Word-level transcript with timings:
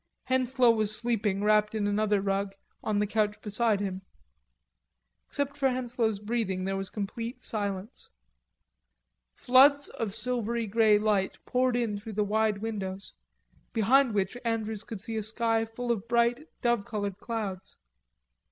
Henslowe 0.29 0.71
was 0.71 0.95
sleeping, 0.95 1.43
wrapped 1.43 1.75
in 1.75 1.85
another 1.85 2.21
rug, 2.21 2.55
on 2.83 2.97
the 2.97 3.05
couch 3.05 3.39
beside 3.39 3.79
him. 3.79 4.01
Except 5.27 5.55
for 5.55 5.69
Henslowe's 5.69 6.19
breathing, 6.19 6.65
there 6.65 6.75
was 6.75 6.89
complete 6.89 7.43
silence. 7.43 8.09
Floods 9.35 9.89
of 9.89 10.15
silvery 10.15 10.65
grey 10.65 10.97
light 10.97 11.37
poured 11.45 11.75
in 11.75 11.99
through 11.99 12.13
the 12.13 12.23
wide 12.23 12.63
windows, 12.63 13.13
behind 13.73 14.15
which 14.15 14.35
Andrews 14.43 14.83
could 14.83 14.99
see 14.99 15.17
a 15.17 15.21
sky 15.21 15.65
full 15.65 15.91
of 15.91 16.07
bright 16.07 16.47
dove 16.63 16.83
colored 16.83 17.19
clouds. 17.19 17.77